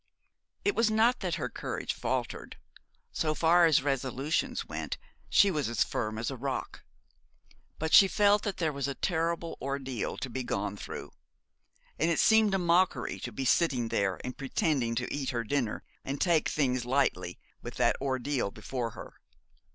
It 0.65 0.73
was 0.73 0.89
not 0.89 1.19
that 1.19 1.35
her 1.35 1.47
courage 1.47 1.93
faltered. 1.93 2.57
So 3.11 3.35
far 3.35 3.67
as 3.67 3.83
resolutions 3.83 4.65
went 4.67 4.97
she 5.29 5.51
was 5.51 5.69
as 5.69 5.83
firm 5.83 6.17
as 6.17 6.31
a 6.31 6.35
rock. 6.35 6.83
But 7.77 7.93
she 7.93 8.07
felt 8.07 8.41
that 8.41 8.57
there 8.57 8.73
was 8.73 8.87
a 8.87 8.95
terrible 8.95 9.59
ordeal 9.61 10.17
to 10.17 10.27
be 10.27 10.41
gone 10.41 10.75
through; 10.75 11.11
and 11.99 12.09
it 12.09 12.17
seemed 12.19 12.55
a 12.55 12.57
mockery 12.57 13.19
to 13.19 13.31
be 13.31 13.45
sitting 13.45 13.89
there 13.89 14.19
and 14.23 14.35
pretending 14.35 14.95
to 14.95 15.13
eat 15.13 15.29
her 15.29 15.43
dinner 15.43 15.83
and 16.03 16.19
take 16.19 16.49
things 16.49 16.83
lightly, 16.83 17.37
with 17.61 17.75
that 17.75 17.95
ordeal 18.01 18.49
before 18.49 18.89
her. 18.97 19.19